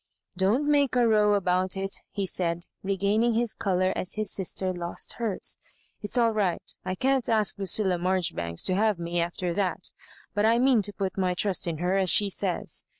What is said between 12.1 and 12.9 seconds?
says.